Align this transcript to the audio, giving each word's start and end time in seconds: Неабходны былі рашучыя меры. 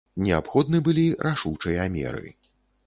Неабходны 0.27 0.77
былі 0.87 1.05
рашучыя 1.29 1.87
меры. 1.99 2.39